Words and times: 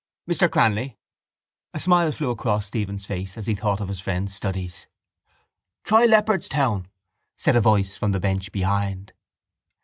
—Mr 0.27 0.49
Cranly! 0.49 0.97
A 1.75 1.79
smile 1.79 2.11
flew 2.11 2.31
across 2.31 2.65
Stephen's 2.65 3.05
face 3.05 3.37
as 3.37 3.45
he 3.45 3.53
thought 3.53 3.79
of 3.79 3.87
his 3.87 3.99
friend's 3.99 4.33
studies. 4.33 4.87
—Try 5.83 6.07
Leopardstown! 6.07 6.87
said 7.37 7.55
a 7.55 7.61
voice 7.61 7.97
from 7.97 8.11
the 8.11 8.19
bench 8.19 8.51
behind. 8.51 9.13